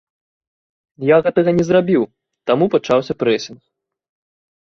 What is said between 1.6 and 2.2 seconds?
зрабіў,